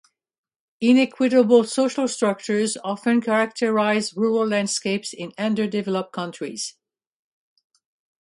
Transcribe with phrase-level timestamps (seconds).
[0.81, 6.75] Inequitable social structures often characterize rural landscapes in underdeveloped countries.